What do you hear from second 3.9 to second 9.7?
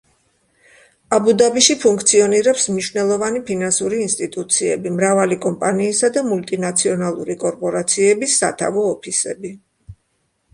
ინსტიტუციები, მრავალი კომპანიისა და მულტინაციონალური კორპორაციების სათავო ოფისები.